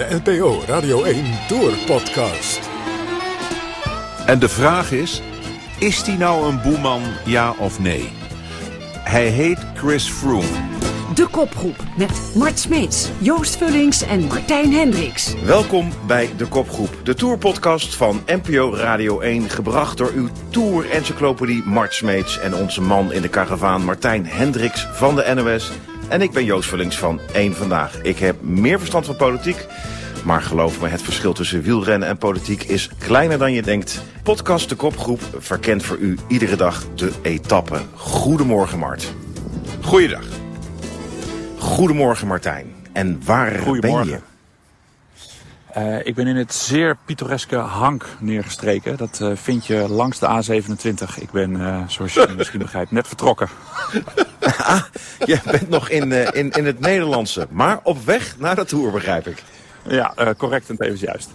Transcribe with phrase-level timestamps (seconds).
[0.00, 2.60] de NPO Radio 1 Tour Podcast.
[4.26, 5.22] En de vraag is,
[5.78, 8.08] is hij nou een boeman, ja of nee?
[8.98, 10.46] Hij heet Chris Froome.
[11.14, 15.34] De kopgroep met Mart Smeets, Joost Vullings en Martijn Hendricks.
[15.44, 19.48] Welkom bij De Kopgroep, de tourpodcast van NPO Radio 1...
[19.50, 22.38] gebracht door uw tour-encyclopedie Mart Smeets...
[22.38, 25.70] en onze man in de karavaan Martijn Hendricks van de NOS...
[26.10, 28.02] En ik ben Joost Vullings van 1 Vandaag.
[28.02, 29.66] Ik heb meer verstand van politiek,
[30.24, 34.02] maar geloof me, het verschil tussen wielrennen en politiek is kleiner dan je denkt.
[34.22, 37.80] Podcast De Kopgroep verkent voor u iedere dag de etappe.
[37.94, 39.14] Goedemorgen Mart.
[39.80, 40.24] Goeiedag.
[41.58, 42.74] Goedemorgen Martijn.
[42.92, 44.18] En waar ben je?
[45.76, 48.96] Uh, ik ben in het zeer pittoreske Hank neergestreken.
[48.96, 51.20] Dat uh, vind je langs de A27.
[51.20, 53.48] Ik ben, uh, zoals je misschien begrijpt, net vertrokken.
[54.74, 54.82] ah,
[55.24, 59.26] je bent nog in, in, in het Nederlandse, maar op weg naar de Tour, begrijp
[59.26, 59.42] ik.
[59.88, 61.30] Ja, correct en tevens juist.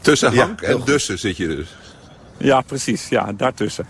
[0.00, 1.76] Tussen Hank ja, en Dussen zit je dus.
[2.36, 3.08] Ja, precies.
[3.08, 3.86] Ja, daartussen.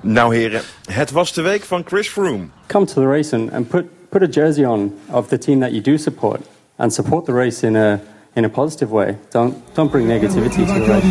[0.00, 2.46] nou heren, het was de week van Chris Froome.
[2.66, 5.70] Come to the race and, and put, put a jersey on of the team that
[5.70, 6.40] you do support.
[6.76, 8.00] And support the race in a
[8.34, 9.16] in a positive way.
[9.30, 11.06] Don't don't bring negativity to the race.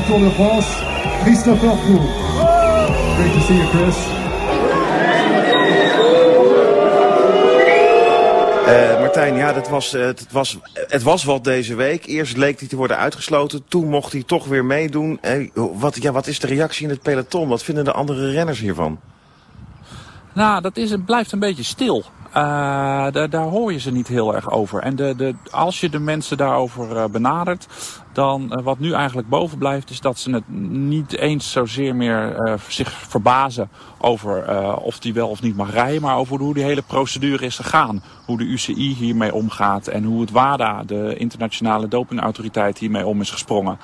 [1.23, 3.15] Christopher Froome.
[3.15, 4.24] Great to see you, Chris.
[8.67, 12.05] Uh, Martijn, ja, dat was, het, was, het was wat deze week.
[12.05, 13.63] Eerst leek hij te worden uitgesloten.
[13.67, 15.19] Toen mocht hij toch weer meedoen.
[15.21, 17.47] Uh, wat, ja, wat is de reactie in het peloton?
[17.47, 18.99] Wat vinden de andere renners hiervan?
[20.33, 22.03] Nou, dat is, het blijft een beetje stil.
[22.33, 24.81] Daar, hoor je ze niet heel erg over.
[24.81, 27.67] En de, de, als je de mensen daarover benadert,
[28.13, 32.91] dan wat nu eigenlijk boven blijft, is dat ze het niet eens zozeer meer zich
[32.91, 37.45] verbazen over of die wel of niet mag rijden, maar over hoe die hele procedure
[37.45, 38.03] is gegaan.
[38.25, 43.29] Hoe de UCI hiermee omgaat en hoe het WADA, de internationale dopingautoriteit, hiermee om is
[43.29, 43.79] gesprongen.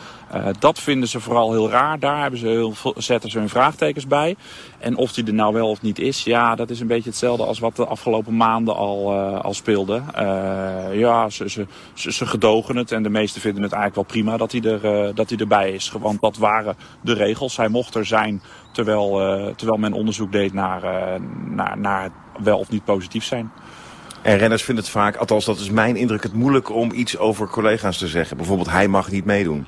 [0.59, 2.00] dat vinden ze vooral heel raar.
[2.00, 4.36] Daar hebben ze heel veel, zetten ze hun vraagtekens bij.
[4.80, 7.45] En of die er nou wel of niet is, ja, dat is een beetje hetzelfde
[7.45, 10.02] als wat de afgelopen maanden al, uh, al speelde.
[10.16, 14.37] Uh, ja, ze, ze, ze, gedogen het en de meesten vinden het eigenlijk wel prima
[14.37, 15.92] dat hij, er, dat hij erbij is.
[15.99, 17.58] Want dat waren de regels.
[17.58, 19.10] Hij mocht er zijn terwijl,
[19.55, 20.82] terwijl men onderzoek deed naar,
[21.49, 22.11] naar, naar
[22.43, 23.52] wel of niet positief zijn.
[24.21, 27.48] En renners vinden het vaak, althans dat is mijn indruk, het moeilijk om iets over
[27.48, 28.37] collega's te zeggen.
[28.37, 29.67] Bijvoorbeeld hij mag niet meedoen.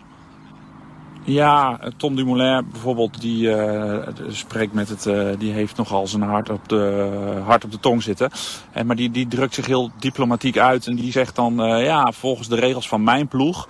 [1.26, 3.98] Ja, Tom Dumoulin bijvoorbeeld, die uh,
[4.28, 7.10] spreekt met het, uh, die heeft nogal zijn hart op de,
[7.46, 8.30] hart op de tong zitten.
[8.72, 12.12] En, maar die, die drukt zich heel diplomatiek uit en die zegt dan, uh, ja,
[12.12, 13.68] volgens de regels van mijn ploeg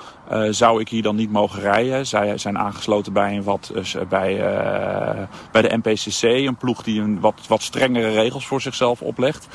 [0.50, 2.08] zou ik hier dan niet mogen rijden.
[2.08, 3.74] Zij zijn aangesloten bij, een wat,
[4.10, 4.38] bij,
[5.52, 9.48] bij de NPCC, een ploeg die een wat, wat strengere regels voor zichzelf oplegt.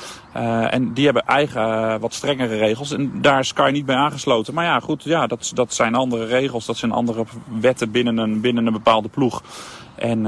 [0.69, 4.53] en die hebben eigen wat strengere regels en daar is Sky niet bij aangesloten.
[4.53, 7.23] Maar ja, goed, ja, dat, dat zijn andere regels, dat zijn andere
[7.59, 9.43] wetten binnen een, binnen een bepaalde ploeg.
[9.95, 10.25] En,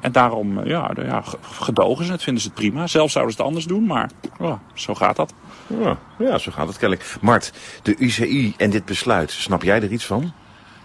[0.00, 2.86] en daarom ja, ja, gedogen ze het, vinden ze het prima.
[2.86, 5.34] Zelf zouden ze het anders doen, maar ja, zo gaat dat.
[5.66, 7.16] Ja, ja, zo gaat het kennelijk.
[7.20, 7.52] Mart,
[7.82, 10.32] de UCI en dit besluit, snap jij er iets van?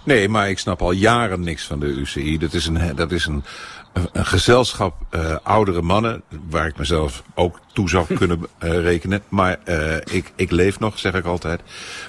[0.04, 2.38] Nee, maar ik snap al jaren niks van de UCI.
[2.38, 3.44] Dat is een, dat is een,
[4.12, 9.22] een gezelschap uh, oudere mannen, waar ik mezelf ook toe zou kunnen uh, rekenen.
[9.30, 11.62] Maar uh, ik, ik leef nog, zeg ik altijd.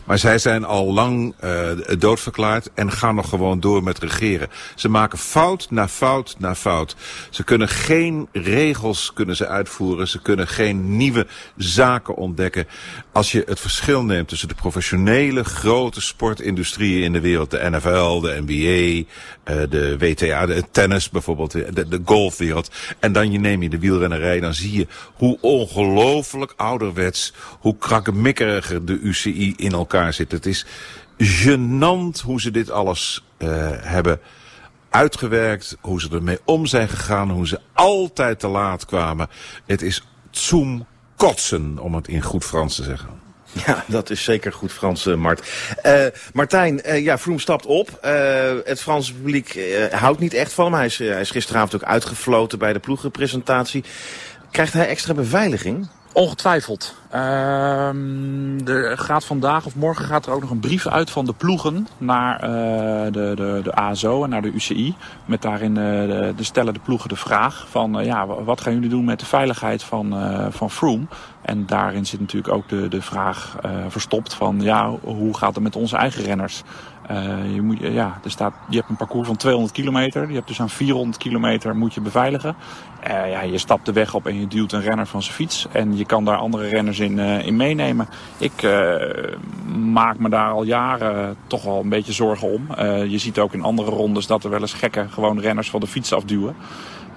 [0.05, 4.49] Maar zij zijn al lang uh, doodverklaard en gaan nog gewoon door met regeren.
[4.75, 6.97] Ze maken fout na fout na fout.
[7.31, 10.09] Ze kunnen geen regels kunnen ze uitvoeren.
[10.09, 11.27] Ze kunnen geen nieuwe
[11.57, 12.67] zaken ontdekken.
[13.13, 17.51] Als je het verschil neemt tussen de professionele grote sportindustrieën in de wereld.
[17.51, 19.05] De NFL, de NBA,
[19.69, 22.71] de WTA, de tennis bijvoorbeeld, de, de golfwereld.
[22.99, 28.85] En dan je neem je de wielrennerij, dan zie je hoe ongelooflijk ouderwets hoe krakkemikkeriger
[28.85, 30.33] de UCI in elkaar zit.
[30.33, 30.67] Het is
[31.19, 34.21] gênant hoe ze dit alles uh, hebben
[34.91, 39.29] uitgewerkt, hoe ze ermee om zijn gegaan, hoe ze altijd te laat kwamen.
[39.67, 40.87] Het is zoom
[41.17, 43.09] kotsen, om het in goed Frans te zeggen.
[43.67, 45.49] Ja, dat is zeker goed Frans, uh, Mart.
[45.87, 47.99] Uh, Martijn, uh, ja, Vroom stapt op.
[48.65, 49.61] het Franse publiek
[49.91, 50.75] houdt niet echt van hem.
[50.75, 53.85] Hij is, hij is gisteravond ook uitgefloten bij de ploegenpresentatie.
[54.51, 55.89] Krijgt hij extra beveiliging?
[56.13, 56.95] Ongetwijfeld.
[58.67, 61.89] Er gaat vandaag of morgen gaat er ook nog een brief uit van de ploegen
[61.99, 62.51] naar uh,
[63.13, 64.95] de, de, de ASO en naar de UCI.
[65.25, 65.77] Met daarin uh,
[66.37, 69.83] de, stellen de ploegen de vraag van ja, wat gaan jullie doen met de veiligheid
[69.83, 70.15] van,
[70.53, 71.07] van Froome?
[71.43, 73.57] En daarin zit natuurlijk ook de, de vraag
[73.89, 76.63] verstopt van ja, hoe gaat het met onze eigen renners?
[77.11, 80.29] Uh, je, moet, ja, er staat, je hebt een parcours van 200 kilometer.
[80.29, 82.57] Je hebt dus aan 400 kilometer moet je beveiligen.
[83.09, 85.67] Uh, ja, je stapt de weg op en je duwt een renner van zijn fiets.
[85.73, 88.09] En je kan daar andere renners in, uh, in meenemen.
[88.39, 88.67] Ik
[89.93, 92.67] maak me daar al jaren toch wel een beetje zorgen om.
[93.09, 95.87] je ziet ook in andere rondes dat er wel eens gekken gewoon renners van de
[95.87, 96.57] fiets afduwen.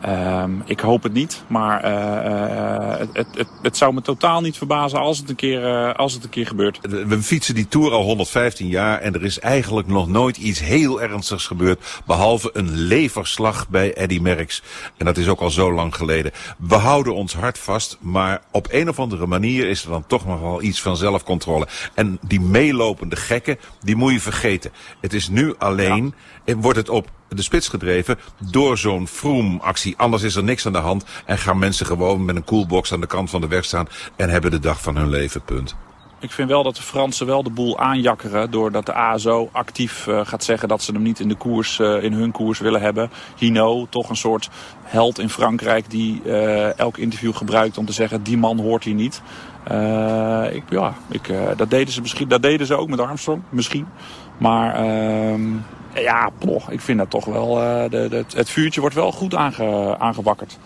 [0.01, 4.99] Ehm, ik hoop het niet, maar uh, het, het, het, zou me totaal niet verbazen
[4.99, 6.79] als het, een keer, uh, als het een keer gebeurt.
[7.07, 11.01] We fietsen die Tour al 115 jaar en er is eigenlijk nog nooit iets heel
[11.01, 12.01] ernstigs gebeurd.
[12.05, 14.63] Behalve een leverslag bij Eddy Merckx.
[14.97, 16.31] En dat is ook al zo lang geleden.
[16.57, 20.25] We houden ons hart vast, maar op een of andere manier is er dan toch
[20.25, 21.67] nog wel iets van zelfcontrole.
[21.93, 24.71] En die meelopende gekken, die moet je vergeten.
[25.01, 26.13] Het is nu alleen,
[26.45, 26.55] ja.
[26.55, 28.19] wordt het op de spits gedreven
[28.51, 29.97] door zo'n Froome-actie.
[29.97, 33.01] Anders is er niks aan de hand en gaan mensen gewoon met een coolbox aan
[33.01, 35.75] de kant van de weg staan en hebben de dag van hun leven, punt.
[36.21, 40.25] Ik vind wel dat de Fransen wel de boel aanjakkeren doordat de ASO actief uh,
[40.25, 43.09] gaat zeggen dat ze hem niet in de koers, uh, in hun koers willen hebben.
[43.37, 44.49] Hino, toch een soort
[44.83, 48.93] held in Frankrijk die uh, elk interview gebruikt om te zeggen die man hoort hier
[48.93, 49.21] niet.
[50.53, 53.87] ik, ja, ik, dat, deden ze misschien, dat deden ze ook met Armstrong, misschien.
[54.37, 55.53] Maar ehm,
[55.93, 56.29] ja,
[56.69, 57.53] ik vind dat toch wel...
[57.89, 60.57] De, het vuurtje wordt wel goed aange, aangewakkerd.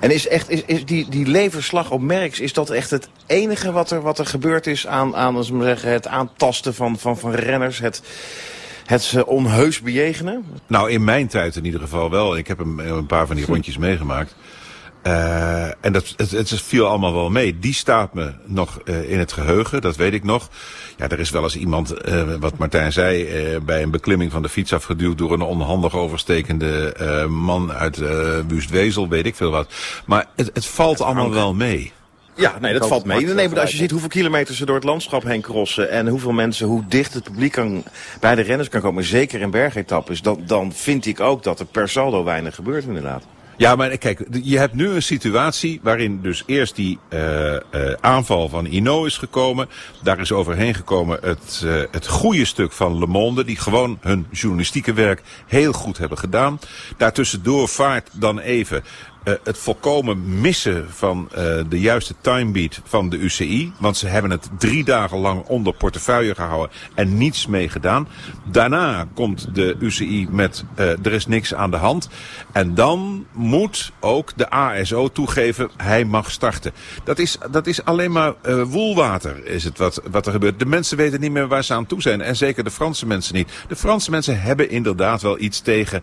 [0.00, 3.72] En is, echt, is, is die, die leverslag op Merks, is dat echt het enige
[3.72, 7.34] wat er, wat er gebeurd is aan, aan als zeggen, het aantasten van, van, van
[7.34, 7.78] renners?
[7.78, 8.02] Het,
[8.86, 10.44] het onheus bejegenen?
[10.66, 12.36] Nou, in mijn tijd in ieder geval wel.
[12.36, 14.34] Ik heb een, een paar van die rondjes meegemaakt.
[15.06, 17.58] Uh, en dat, het, het viel allemaal wel mee.
[17.58, 20.48] Die staat me nog uh, in het geheugen, dat weet ik nog.
[20.96, 24.48] Ja, er is wel eens iemand, uh, wat Martijn zei, bij een beklimming van de
[24.48, 26.94] fiets afgeduwd door een onhandig overstekende
[27.28, 27.96] man uit
[28.48, 29.72] Wustwezel, weet ik veel wat.
[30.06, 31.92] Maar het, het valt allemaal wel mee.
[32.34, 33.26] Ja, nee, dat valt mee.
[33.26, 35.90] Nee, als je ziet hoeveel kilometers ze door het landschap heen crossen...
[35.90, 37.84] en hoeveel mensen, hoe dicht het publiek kan,
[38.20, 39.04] bij de renners kan komen...
[39.04, 43.24] zeker in bergetappes, dan, dan vind ik ook dat er per saldo weinig gebeurt inderdaad.
[43.58, 47.56] Ja, maar kijk, je hebt nu een situatie waarin dus eerst die uh,
[48.00, 49.68] aanval van Ino is gekomen.
[50.02, 54.26] Daar is overheen gekomen het, uh, het goede stuk van Le Monde, die gewoon hun
[54.30, 56.58] journalistieke werk heel goed hebben gedaan.
[56.96, 58.84] Daartussendoor vaart dan even
[59.26, 61.38] uh, het volkomen missen van uh,
[61.68, 63.72] de juiste timebeat van de UCI.
[63.78, 68.08] Want ze hebben het drie dagen lang onder portefeuille gehouden en niets mee gedaan.
[68.44, 72.08] Daarna komt de UCI met uh, er is niks aan de hand.
[72.52, 76.72] En dan moet ook de ASO toegeven hij mag starten.
[77.04, 78.34] Dat is, dat is alleen maar
[78.66, 80.58] woelwater is het wat, wat er gebeurt.
[80.58, 82.20] De mensen weten niet meer waar ze aan toe zijn.
[82.20, 83.50] En zeker de Franse mensen niet.
[83.68, 86.02] De Franse mensen hebben inderdaad wel iets tegen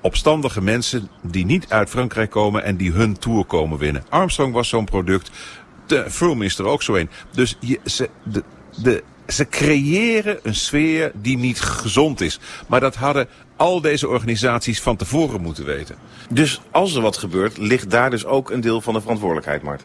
[0.00, 4.04] opstandige mensen die niet uit Frankrijk komen en die hun Tour komen winnen.
[4.08, 5.30] Armstrong was zo'n product.
[5.86, 7.10] De Froome is er ook zo een.
[7.32, 8.42] Dus je, ze, de,
[8.82, 12.40] de, ze creëren een sfeer die niet gezond is.
[12.66, 15.96] Maar dat hadden al deze organisaties van tevoren moeten weten.
[16.30, 19.84] Dus als er wat gebeurt, ligt daar dus ook een deel van de verantwoordelijkheid, Mart?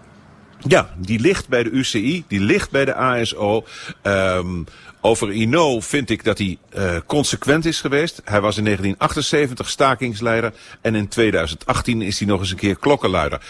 [0.68, 3.66] Ja, die ligt bij de UCI, die ligt bij de ASO.
[4.04, 4.66] Um,
[5.01, 8.21] over Ino vind ik dat hij uh, consequent is geweest.
[8.24, 13.42] Hij was in 1978 stakingsleider en in 2018 is hij nog eens een keer klokkenluider.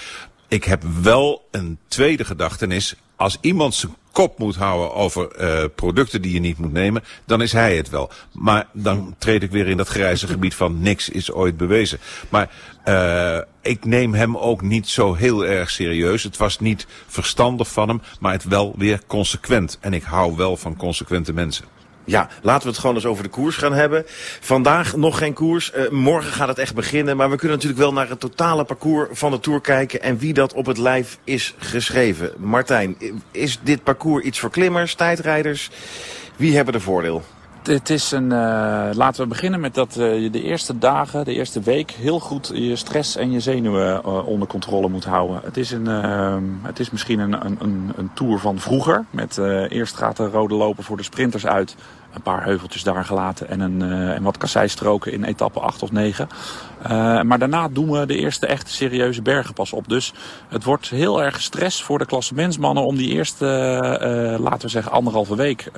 [0.47, 2.95] Ik heb wel een tweede gedachtenis.
[3.15, 7.41] Als iemand zijn kop moet houden over uh, producten die je niet moet nemen, dan
[7.41, 8.09] is hij het wel.
[8.31, 11.99] Maar dan treed ik weer in dat grijze gebied van niks is ooit bewezen.
[12.29, 12.49] Maar
[12.85, 16.23] uh, ik neem hem ook niet zo heel erg serieus.
[16.23, 19.77] Het was niet verstandig van hem, maar het wel weer consequent.
[19.81, 21.65] En ik hou wel van consequente mensen.
[22.11, 24.03] Ja, laten we het gewoon eens over de koers gaan hebben.
[24.39, 25.71] Vandaag nog geen koers.
[25.75, 27.17] Uh, morgen gaat het echt beginnen.
[27.17, 30.01] Maar we kunnen natuurlijk wel naar het totale parcours van de Tour kijken.
[30.01, 32.31] En wie dat op het lijf is geschreven.
[32.37, 32.97] Martijn,
[33.31, 35.69] is dit parcours iets voor klimmers, tijdrijders?
[36.35, 37.21] Wie hebben er voordeel?
[37.63, 41.33] Het is een, uh, laten we beginnen met dat uh, je de eerste dagen, de
[41.33, 45.41] eerste week heel goed je stress en je zenuwen onder controle moet houden.
[45.43, 45.85] Het is, een,
[46.61, 49.05] het is misschien een, een, een tour van vroeger.
[49.09, 49.37] Met,
[49.69, 51.75] eerst gaat de rode loper voor de sprinters uit
[52.13, 55.91] een paar heuveltjes daar gelaten en, een, uh, en wat kasseistroken in etappe 8 of
[55.91, 56.27] 9.
[56.83, 59.87] Uh, maar daarna doen we de eerste echte serieuze bergen pas op.
[59.87, 60.13] Dus
[60.49, 64.91] het wordt heel erg stress voor de klassementsmannen om die eerste, uh, laten we zeggen,
[64.91, 65.71] anderhalve week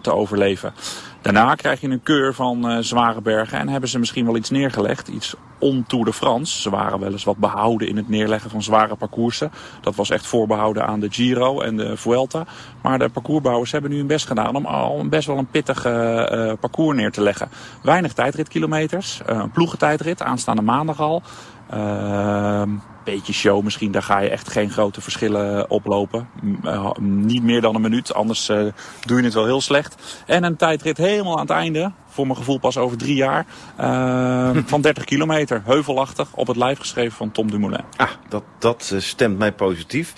[0.00, 0.74] te overleven.
[1.20, 5.08] Daarna krijg je een keur van zware bergen en hebben ze misschien wel iets neergelegd.
[5.08, 6.60] Iets on Tour de France.
[6.60, 9.50] Ze waren wel eens wat behouden in het neerleggen van zware parcoursen.
[9.80, 12.44] Dat was echt voorbehouden aan de Giro en de Vuelta.
[12.82, 16.52] Maar de parcoursbouwers hebben nu hun best gedaan om al best wel een pittig uh,
[16.60, 17.48] parcours neer te leggen.
[17.82, 21.22] Weinig tijdritkilometers, uh, een ploegentijdrit, aanstaande maandag al.
[21.74, 22.62] Uh,
[23.04, 26.28] beetje show misschien, daar ga je echt geen grote verschillen oplopen.
[26.42, 28.64] M- eh, niet meer dan een minuut, anders eh,
[29.06, 30.22] doe je het wel heel slecht.
[30.26, 34.50] En een tijdrit helemaal aan het einde, voor mijn gevoel pas over drie jaar, eh,
[34.66, 35.62] van 30 kilometer.
[35.64, 37.84] Heuvelachtig, op het lijf geschreven van Tom Dumoulin.
[37.96, 40.12] Ah, dat, dat eh, stemt mij positief.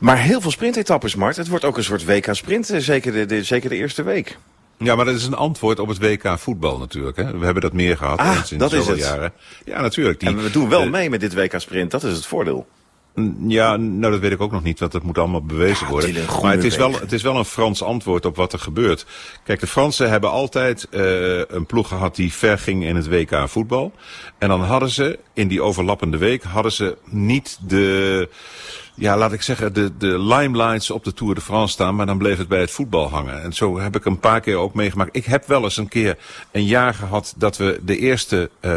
[0.00, 1.36] Maar heel veel sprintetappes, Mart.
[1.36, 4.38] Het wordt ook een soort WK-sprint, eh, zeker de, de, zeker de eerste week.
[4.78, 7.16] Ja, maar dat is een antwoord op het WK voetbal natuurlijk.
[7.16, 7.38] Hè.
[7.38, 8.98] We hebben dat meer gehad Ah, in dat is het.
[8.98, 9.32] jaren.
[9.64, 10.20] Ja, natuurlijk.
[10.20, 12.66] Die, En we doen wel mee met dit WK-sprint, dat is het voordeel.
[13.46, 16.14] Ja, nou dat weet ik ook nog niet, want dat moet allemaal bewezen Ja, worden.
[16.42, 19.06] Maar het is, wel, het is wel een Frans antwoord op wat er gebeurt.
[19.44, 23.48] Kijk, de Fransen hebben altijd eh, een ploeg gehad die ver ging in het WK
[23.48, 23.92] voetbal.
[24.38, 28.28] En dan hadden ze, in die overlappende week, hadden ze niet de...
[29.00, 32.18] Ja, laat ik zeggen, de, de limelights op de Tour de France staan, maar dan
[32.18, 33.42] bleef het bij het voetbal hangen.
[33.42, 35.16] En zo heb ik een paar keer ook meegemaakt.
[35.16, 36.18] Ik heb wel eens een keer
[36.52, 38.72] een jaar gehad dat we de eerste eh,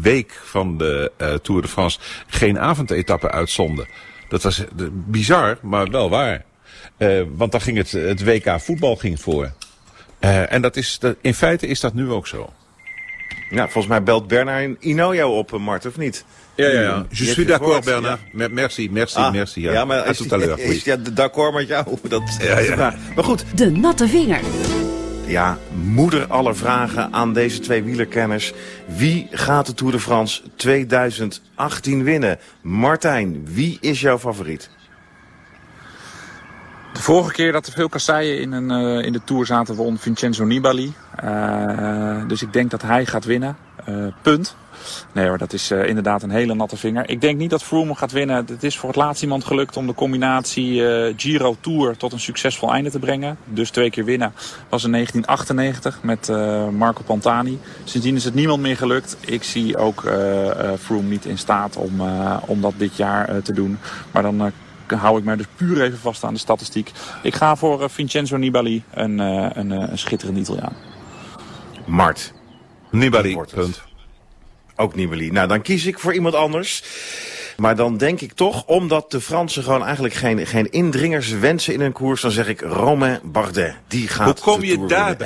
[0.00, 3.86] week van de eh, Tour de France geen avondetappe uitzonden.
[4.28, 6.44] Dat was eh, bizar, maar wel waar.
[6.96, 9.52] Eh, want dan ging het, het WK voetbal ging voor.
[10.18, 12.52] En dat is, in feite is dat nu ook zo.
[13.54, 16.24] Ja, volgens mij belt Bernard Ino jou op, eh, Mart, of niet?
[16.54, 17.06] Ja, ja, Je ja.
[17.10, 18.20] Je hebt suis d'accord, Bernard.
[18.20, 18.28] ja.
[18.32, 19.60] Me- Merci, merci, Ah, merci.
[19.60, 21.86] Ja, maar À is, is ja, d'accord met jou?
[22.08, 22.94] Dat, Ja, ja.
[23.14, 24.40] Maar goed, De natte vinger.
[25.26, 28.52] ja, moeder aller vragen aan deze twee wielerkenners.
[28.86, 32.38] Wie gaat de Tour de France 2018 winnen?
[32.62, 34.70] Martijn, wie is jouw favoriet?
[36.94, 39.98] De vorige keer dat er veel kasseien in, een, eh, in de Tour zaten, won
[39.98, 40.92] Vincenzo Nibali.
[41.16, 43.56] Eh, dus ik denk dat hij gaat winnen.
[43.84, 44.56] Eh, punt.
[45.12, 47.08] Nee hoor, dat is inderdaad een hele natte vinger.
[47.08, 48.36] Ik denk niet dat Froome gaat winnen.
[48.36, 50.82] Het is voor het laatst iemand gelukt om de combinatie
[51.16, 53.36] Giro-Tour tot een succesvol einde te brengen.
[53.44, 54.32] Dus twee keer winnen
[54.68, 56.28] was in 1998 met
[56.72, 57.58] Marco Pantani.
[57.84, 59.16] Sindsdien is het niemand meer gelukt.
[59.20, 60.00] Ik zie ook
[60.80, 62.00] Froome niet in staat om,
[62.46, 63.78] om dat dit jaar te doen.
[64.10, 64.52] Maar dan
[64.98, 66.90] hou ik mij dus puur even vast aan de statistiek.
[67.22, 70.76] Ik ga voor eh, Vincenzo Nibali, een, eh, een, eh, een schitterende Italiaan.
[71.86, 72.32] Mart,
[72.90, 73.82] Nibali, punt.
[74.76, 75.30] ook Nibali.
[75.30, 76.82] Nou, dan kies ik voor iemand anders.
[77.56, 81.80] Maar dan denk ik toch, omdat de Fransen gewoon eigenlijk geen, geen indringers wensen in
[81.80, 83.74] hun koers, dan zeg ik Romain Bardet.
[83.88, 85.16] Die gaat Hoe kom de je winnen.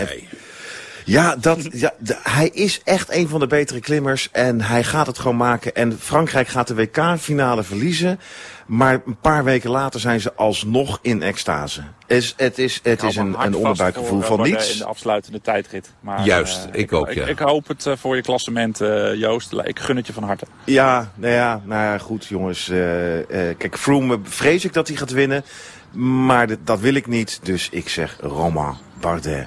[1.08, 5.06] Ja, dat, ja de- hij is echt een van de betere klimmers en hij gaat
[5.06, 5.74] het gewoon maken.
[5.74, 8.20] En Frankrijk gaat de WK-finale verliezen.
[8.66, 11.80] Maar een paar weken later zijn ze alsnog in extase.
[12.06, 14.78] Is, het is, het is een, een onderbuikgevoel van In niets.
[14.78, 15.90] de afsluitende tijdrit.
[16.00, 17.22] Maar, Juist, eh, ik ook, ja.
[17.22, 19.52] Ik, ik hoop het eh, voor je klassement, eh, Joost.
[19.62, 20.44] Ik gun het je van harte.
[20.64, 22.68] Ja, nou ja, nou ja, goed jongens.
[22.68, 23.18] eh,
[23.50, 25.44] eh, kijk, Froome vrees ik dat hij gaat winnen.
[25.92, 27.40] Maar dit- dat wil ik niet.
[27.42, 29.46] Dus ik zeg Romain Bardet.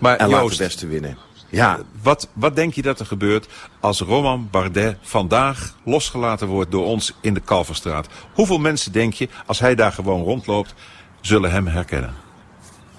[0.00, 1.16] Maar En laat de beste winnen.
[1.50, 3.48] Ja, wat, wat denk je dat er gebeurt
[3.80, 8.08] als Roman Bardet vandaag losgelaten wordt door ons in de Kalverstraat?
[8.34, 10.74] Hoeveel mensen denk je, als hij daar gewoon rondloopt,
[11.20, 12.14] zullen hem herkennen?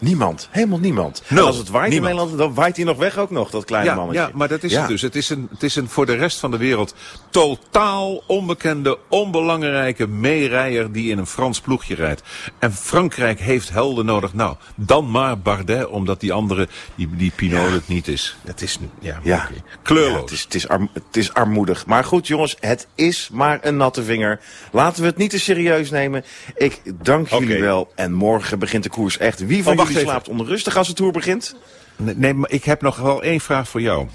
[0.01, 0.47] Niemand.
[0.51, 1.21] Helemaal niemand.
[1.37, 2.11] Als het waait Niemand.
[2.11, 4.21] in Nederland, dan waait hij nog weg ook nog, dat kleine Ja, mannetje.
[4.21, 4.79] ja, maar dat is Ja.
[4.79, 5.01] het dus.
[5.01, 6.93] Het is, een, het is een voor de rest van de wereld
[7.29, 12.21] totaal onbekende, onbelangrijke meerijder die in een Frans ploegje rijdt.
[12.59, 14.33] En Frankrijk heeft helden nodig.
[14.33, 18.35] Nou, dan maar Bardet, omdat die andere, die, die Pinot het niet is.
[18.43, 19.47] Dat is, ja, Ja.
[19.81, 20.21] kleurloos.
[20.21, 21.85] Het, is, het, is arm- het is armoedig.
[21.85, 24.39] Maar goed, jongens, het is maar een natte vinger.
[24.71, 26.23] Laten we het niet te serieus nemen.
[26.55, 27.91] Ik dank jullie wel.
[27.95, 29.45] En morgen begint de koers echt.
[29.45, 30.07] Wie van Oh, even.
[30.09, 31.55] slaapt onrustig als de Tour begint?
[31.95, 34.07] Nee, Nee, maar ik heb nog wel één vraag voor jou.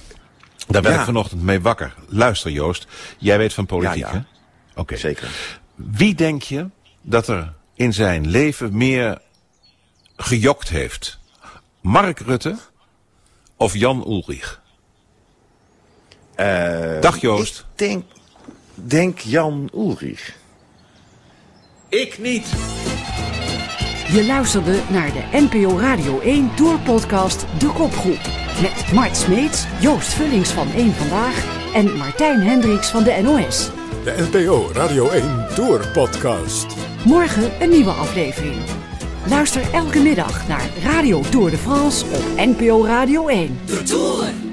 [0.66, 1.00] Daar werd Ja.
[1.00, 1.95] ik vanochtend mee wakker.
[2.09, 2.87] Luister Joost,
[3.18, 4.12] jij weet van politiek Ja, ja.
[4.12, 4.80] hè?
[4.80, 4.97] Oké.
[4.97, 5.28] Zeker.
[5.75, 6.66] Wie denk je
[7.02, 9.18] dat er in zijn leven meer
[10.16, 11.18] gejokt heeft?
[11.80, 12.56] Mark Rutte
[13.56, 14.61] of Jan Ulrich?
[16.35, 17.59] Eh, Dag Joost.
[17.59, 18.04] Ik denk,
[18.75, 20.37] denk Jan Ulrich.
[21.88, 22.47] Ik niet.
[24.08, 28.20] Je luisterde naar de NPO Radio 1 Tourpodcast De Kopgroep.
[28.62, 31.44] Met Mart Smeets, Joost Vullings van 1 Vandaag
[31.75, 33.70] en Martijn Hendricks van de NOS.
[34.04, 36.66] De NPO Radio 1 Tour Podcast.
[37.04, 38.56] Morgen een nieuwe aflevering.
[39.28, 43.58] Luister elke middag naar Radio Tour de France op NPO Radio 1.
[43.66, 44.45] De Tour.